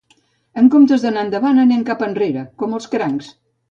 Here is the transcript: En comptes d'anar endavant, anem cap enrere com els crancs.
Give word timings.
En 0.61 0.71
comptes 0.77 1.05
d'anar 1.05 1.27
endavant, 1.27 1.63
anem 1.67 1.87
cap 1.93 2.05
enrere 2.11 2.49
com 2.65 2.79
els 2.81 2.95
crancs. 2.97 3.35